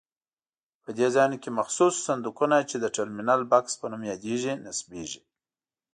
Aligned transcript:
په 0.83 0.89
دې 0.97 1.07
ځایونو 1.15 1.37
کې 1.43 1.57
مخصوص 1.59 1.93
صندوقونه 2.07 2.57
چې 2.69 2.75
د 2.79 2.85
ټرمینل 2.95 3.41
بکس 3.51 3.73
په 3.81 3.85
نوم 3.91 4.01
یادېږي 4.11 4.53
نصبېږي. 4.65 5.21